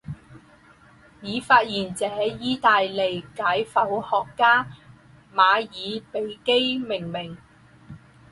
[1.21, 4.67] 以发现者意大利解剖学家
[5.31, 7.37] 马尔比基命名。